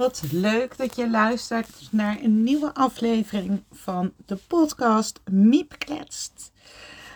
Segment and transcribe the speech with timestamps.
[0.00, 6.52] Wat leuk dat je luistert naar een nieuwe aflevering van de podcast Miep Kletst.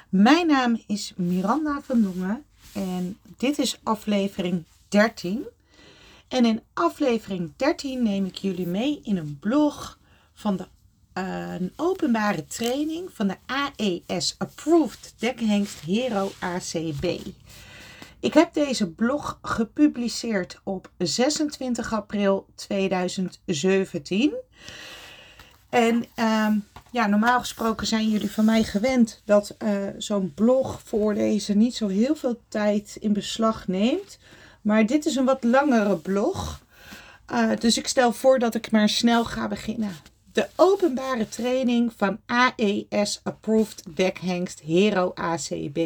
[0.09, 5.45] Mijn naam is Miranda van Dongen en dit is aflevering 13.
[6.29, 9.99] En in aflevering 13 neem ik jullie mee in een blog
[10.35, 10.67] van de,
[11.15, 17.21] uh, een openbare training van de AES Approved Dekhengst Hero ACB.
[18.25, 24.33] Ik heb deze blog gepubliceerd op 26 april 2017.
[25.69, 26.53] En ehm,
[26.91, 31.89] ja, normaal gesproken zijn jullie van mij gewend dat uh, zo'n blog voorlezen niet zo
[31.89, 34.19] heel veel tijd in beslag neemt.
[34.63, 36.63] Maar dit is een wat langere blog.
[37.33, 39.97] Uh, dus ik stel voor dat ik maar snel ga beginnen.
[40.33, 45.79] De openbare training van AES Approved Deckhengst Hero ACB.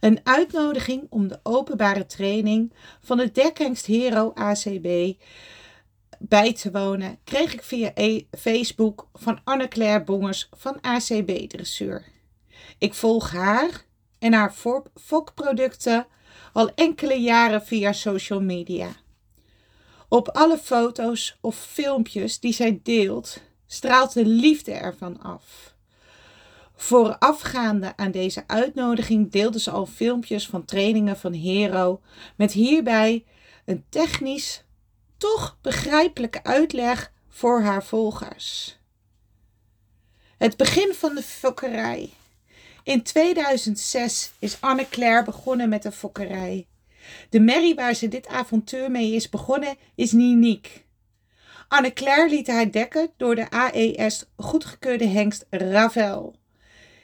[0.00, 5.14] Een uitnodiging om de openbare training van de Deckhengst Hero ACB
[6.18, 12.04] bij te wonen kreeg ik via e Facebook van Anne-Claire Bongers van ACB Dressuur.
[12.78, 13.84] Ik volg haar
[14.18, 14.54] en haar
[14.94, 16.06] fokproducten
[16.52, 18.88] al enkele jaren via social media.
[20.08, 25.74] Op alle foto's of filmpjes die zij deelt, straalt de liefde ervan af.
[26.82, 32.00] Voorafgaande aan deze uitnodiging deelde ze al filmpjes van trainingen van Hero
[32.36, 33.24] met hierbij
[33.64, 34.64] een technisch,
[35.16, 38.78] toch begrijpelijke uitleg voor haar volgers.
[40.38, 42.10] Het begin van de fokkerij.
[42.82, 46.66] In 2006 is Anne-Claire begonnen met de fokkerij.
[47.30, 50.84] De merrie waar ze dit avontuur mee is begonnen is uniek.
[51.68, 56.38] Anne-Claire liet haar dekken door de AES goedgekeurde hengst Ravel.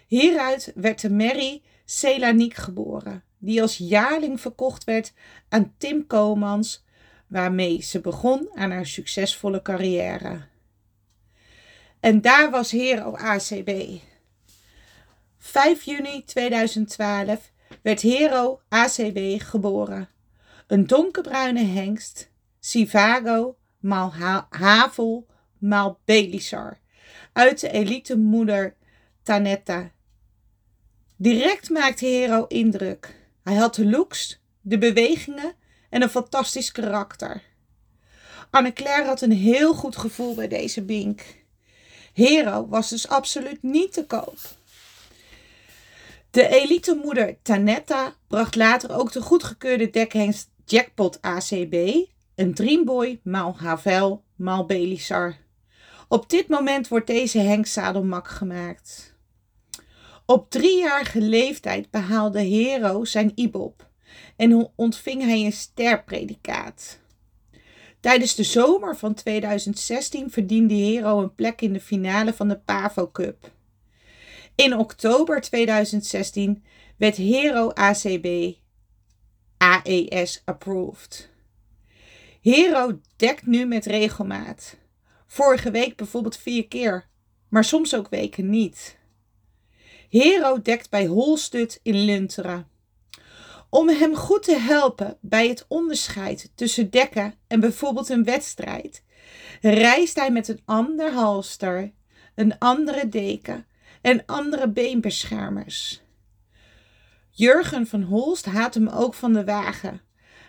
[0.06, 5.12] Hieruit werd de merrie Celaniek geboren, die als jaarling verkocht werd
[5.48, 6.84] aan Tim Komans,
[7.26, 10.46] waarmee ze begon aan haar succesvolle carrière.
[12.00, 14.00] En daar was Hero ACB.
[15.38, 17.52] 5 juni 2012
[17.82, 20.08] werd Hero ACB geboren.
[20.66, 22.30] Een donkerbruine hengst,
[22.60, 24.12] Sivago, maal
[24.48, 25.26] Havel,
[25.58, 26.78] maal Belisar,
[27.32, 28.74] uit de elite moeder
[29.22, 29.90] Tanetta.
[31.18, 33.14] Direct maakte Hero indruk.
[33.42, 35.54] Hij had de looks, de bewegingen
[35.90, 37.42] en een fantastisch karakter.
[38.50, 41.22] Anne-Claire had een heel goed gevoel bij deze bink.
[42.12, 44.38] Hero was dus absoluut niet te koop.
[46.30, 51.74] De elite moeder Tanetta bracht later ook de goedgekeurde dekhengst Jackpot ACB,
[52.34, 55.36] een Dreamboy maal Havel maal Belisar.
[56.08, 59.15] Op dit moment wordt deze hengst zadelmak gemaakt.
[60.26, 63.88] Op driejarige leeftijd behaalde Hero zijn IBOP
[64.36, 66.98] en ontving hij een sterpredicaat.
[68.00, 73.10] Tijdens de zomer van 2016 verdiende Hero een plek in de finale van de Pavo
[73.10, 73.50] Cup.
[74.54, 76.64] In oktober 2016
[76.96, 78.56] werd Hero ACB
[79.56, 81.30] AES approved.
[82.40, 84.76] Hero dekt nu met regelmaat.
[85.26, 87.08] Vorige week bijvoorbeeld vier keer,
[87.48, 88.98] maar soms ook weken niet.
[90.08, 92.68] Hero dekt bij Holstut in Lunteren.
[93.70, 99.02] Om hem goed te helpen bij het onderscheid tussen dekken en bijvoorbeeld een wedstrijd,
[99.60, 101.92] reist hij met een ander halster,
[102.34, 103.66] een andere deken
[104.00, 106.00] en andere beenbeschermers.
[107.30, 110.00] Jurgen van Holst haat hem ook van de wagen.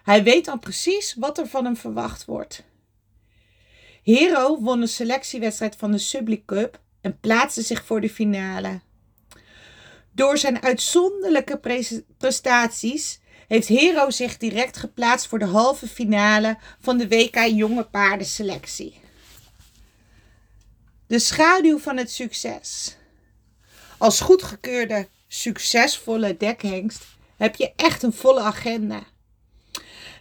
[0.04, 2.64] Hij weet dan precies wat er van hem verwacht wordt.
[4.04, 8.80] Hero won een selectiewedstrijd van de Subli Cup en plaatste zich voor de finale.
[10.18, 11.60] Door zijn uitzonderlijke
[12.18, 19.00] prestaties heeft Hero zich direct geplaatst voor de halve finale van de WK Jonge Paardenselectie.
[21.08, 22.98] De schaduw van het succes.
[23.98, 29.04] Als goedgekeurde, succesvolle dekhengst heb je echt een volle agenda.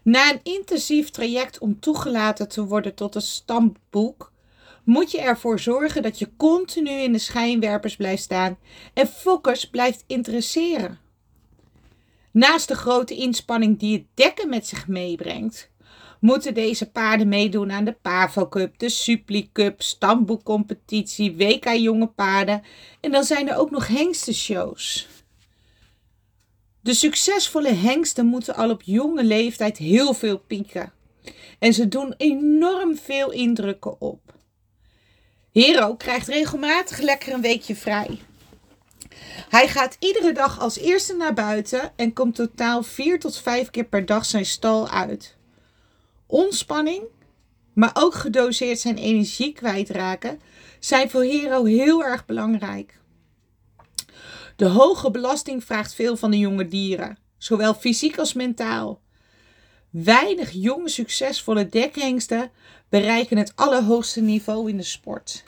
[0.02, 4.32] Na een intensief traject om toegelaten te worden tot een stamboek,
[4.86, 8.58] moet je ervoor zorgen dat je continu in de schijnwerpers blijft staan
[8.94, 10.98] en focus blijft interesseren.
[12.30, 15.70] Naast de grote inspanning die het dekken met zich meebrengt,
[16.20, 22.62] moeten deze paarden meedoen aan de Pavo Cup, de Supli Cup, Stamboekcompetitie, WK Jonge Paarden
[23.00, 25.08] en dan zijn er ook nog hengstenshows.
[26.80, 30.92] De succesvolle hengsten moeten al op jonge leeftijd heel veel pieken.
[31.58, 34.35] En ze doen enorm veel indrukken op.
[35.56, 38.18] Hero krijgt regelmatig lekker een weekje vrij.
[39.48, 43.84] Hij gaat iedere dag als eerste naar buiten en komt totaal vier tot vijf keer
[43.84, 45.36] per dag zijn stal uit.
[46.26, 47.02] Ontspanning
[47.72, 50.40] maar ook gedoseerd zijn energie kwijtraken,
[50.78, 53.00] zijn voor Hero heel erg belangrijk.
[54.56, 59.00] De hoge belasting vraagt veel van de jonge dieren, zowel fysiek als mentaal.
[60.04, 62.50] Weinig jonge succesvolle dekhengsten
[62.88, 65.44] bereiken het allerhoogste niveau in de sport.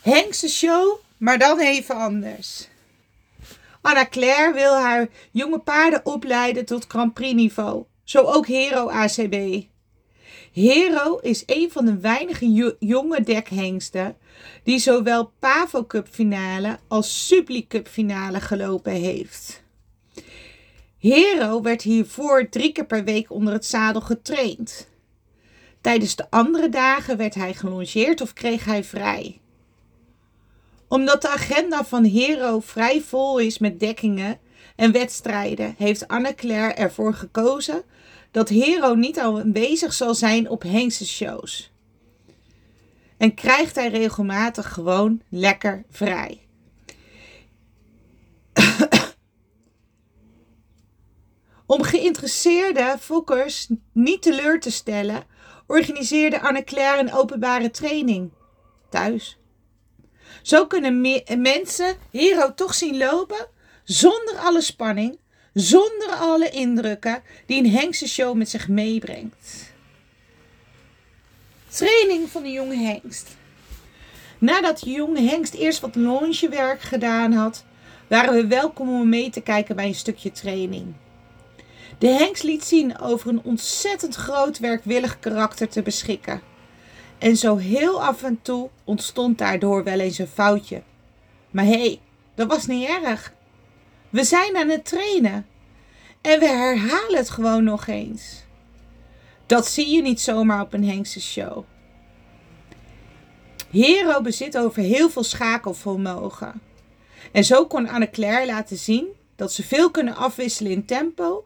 [0.00, 2.68] Hengstenshow, maar dan even anders.
[3.80, 7.84] Anna Claire wil haar jonge paarden opleiden tot Grand Prix niveau.
[8.04, 9.62] Zo ook Hero ACB.
[10.52, 14.16] Hero is een van de weinige jonge dekhengsten
[14.62, 19.63] die zowel Pavo Cup finale als Subli Cup finale gelopen heeft.
[21.04, 24.88] Hero werd hiervoor drie keer per week onder het zadel getraind.
[25.80, 29.40] Tijdens de andere dagen werd hij gelongeerd of kreeg hij vrij.
[30.88, 34.38] Omdat de agenda van Hero vrij vol is met dekkingen
[34.76, 37.82] en wedstrijden, heeft Anne-Claire ervoor gekozen
[38.30, 41.72] dat Hero niet aanwezig zal zijn op Hengse shows.
[43.16, 46.43] En krijgt hij regelmatig gewoon lekker vrij.
[51.66, 55.24] Om geïnteresseerde fokkers niet teleur te stellen,
[55.66, 58.30] organiseerde Anne-Claire een openbare training
[58.90, 59.38] thuis.
[60.42, 61.00] Zo kunnen
[61.38, 63.46] mensen Hero toch zien lopen
[63.84, 65.18] zonder alle spanning,
[65.52, 69.72] zonder alle indrukken die een hengse show met zich meebrengt.
[71.68, 73.36] Training van de jonge hengst.
[74.38, 77.64] Nadat de jonge hengst eerst wat longewerk gedaan had,
[78.08, 80.94] waren we welkom om mee te kijken bij een stukje training.
[82.04, 86.40] De hengst liet zien over een ontzettend groot werkwillig karakter te beschikken.
[87.18, 90.82] En zo heel af en toe ontstond daardoor wel eens een foutje.
[91.50, 92.00] Maar hé, hey,
[92.34, 93.32] dat was niet erg.
[94.10, 95.46] We zijn aan het trainen.
[96.20, 98.44] En we herhalen het gewoon nog eens.
[99.46, 101.64] Dat zie je niet zomaar op een Hengse show.
[103.70, 106.60] Hero bezit over heel veel schakelvermogen.
[107.32, 111.44] En zo kon Anne-Claire laten zien dat ze veel kunnen afwisselen in tempo,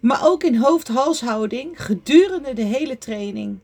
[0.00, 3.58] maar ook in hoofd-halshouding gedurende de hele training.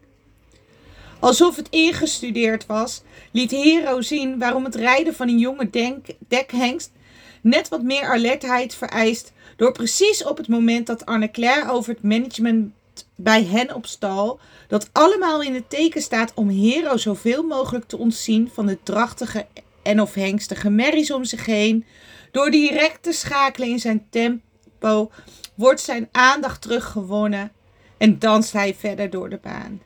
[1.20, 5.70] Alsof het ingestudeerd was, liet Hero zien waarom het rijden van een jonge
[6.29, 6.90] dekhengst
[7.43, 12.73] net wat meer alertheid vereist door precies op het moment dat Anne-Claire over het management
[13.14, 17.99] bij hen op stal, dat allemaal in het teken staat om Hero zoveel mogelijk te
[17.99, 19.46] ontzien van de drachtige
[19.82, 21.85] en of hengstige merries om zich heen.
[22.31, 24.44] Door direct te schakelen in zijn tempo
[25.55, 27.52] wordt zijn aandacht teruggewonnen
[27.99, 29.82] en danst hij verder door de baan.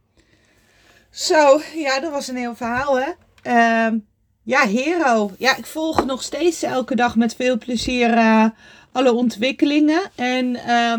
[1.10, 3.10] Zo, ja, dat was een heel verhaal, hè?
[3.42, 3.98] Uh,
[4.42, 5.30] ja, Hero.
[5.38, 8.44] Ja, ik volg nog steeds elke dag met veel plezier uh,
[8.92, 10.02] alle ontwikkelingen.
[10.14, 10.94] En uh,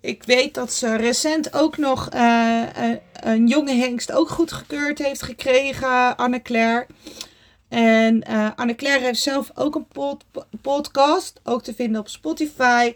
[0.00, 2.62] ik weet dat ze recent ook nog uh,
[3.12, 6.86] een jonge hengst ook goedgekeurd heeft gekregen, Anne-Claire.
[7.68, 10.24] En uh, Anne-Claire heeft zelf ook een pod
[10.62, 12.94] podcast, ook te vinden op Spotify.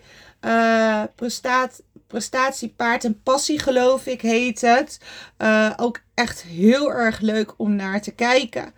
[1.15, 1.83] Prestaat,
[2.15, 4.99] prestatie, paard en passie, geloof ik, heet het.
[5.39, 8.73] Uh, ook echt heel erg leuk om naar te kijken.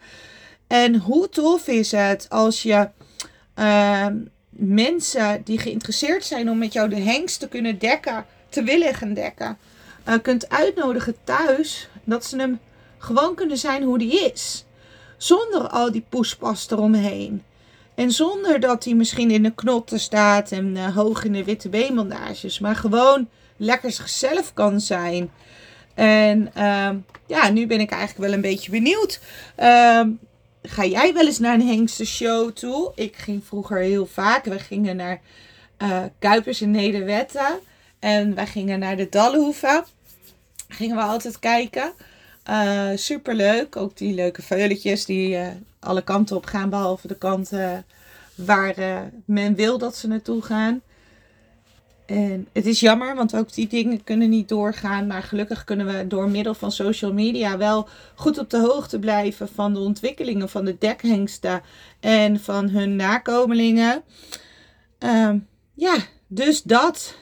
[0.66, 2.88] En hoe tof is het als je
[3.54, 4.16] ehm,
[4.50, 9.14] mensen die geïnteresseerd zijn om met jou de hengst te kunnen dekken, te willen gaan
[9.14, 9.58] dekken,
[10.08, 12.60] uh, kunt uitnodigen thuis, dat ze hem
[12.98, 14.64] gewoon kunnen zijn hoe die is.
[15.16, 17.42] Zonder al die poespas eromheen.
[17.96, 21.68] En zonder dat hij misschien in de knotten staat en uh, hoog in de witte
[21.68, 22.58] beenbandages.
[22.58, 25.30] Maar gewoon lekker zichzelf kan zijn.
[25.94, 26.90] En uh,
[27.26, 29.20] ja, nu ben ik eigenlijk wel een beetje benieuwd.
[29.58, 30.00] Uh,
[30.62, 32.92] ga jij wel eens naar een hengste show toe?
[32.94, 34.44] Ik ging vroeger heel vaak.
[34.44, 35.20] We gingen naar
[35.82, 37.58] uh, Kuipers in Nederwetten.
[37.98, 39.84] En wij gingen naar de Dalhoeven.
[40.68, 41.92] Gingen we altijd kijken.
[42.48, 43.76] Uh, Super leuk.
[43.76, 45.48] Ook die leuke veuletjes die uh,
[45.78, 46.70] alle kanten op gaan.
[46.70, 47.84] Behalve de kanten
[48.34, 50.80] waar uh, men wil dat ze naartoe gaan.
[52.06, 55.06] En het is jammer, want ook die dingen kunnen niet doorgaan.
[55.06, 59.48] Maar gelukkig kunnen we door middel van social media wel goed op de hoogte blijven
[59.48, 61.62] van de ontwikkelingen van de dekhengsten
[62.00, 64.02] en van hun nakomelingen.
[65.00, 65.34] Uh,
[65.74, 67.14] ja, dus dat.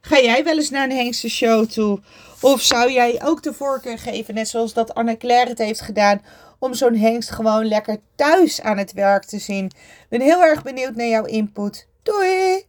[0.00, 2.00] Ga jij wel eens naar een hengste show toe?
[2.40, 6.22] Of zou jij ook de voorkeur geven, net zoals dat Anne Claire het heeft gedaan,
[6.58, 9.64] om zo'n hengst gewoon lekker thuis aan het werk te zien.
[9.64, 11.86] Ik ben heel erg benieuwd naar jouw input.
[12.02, 12.66] Doei!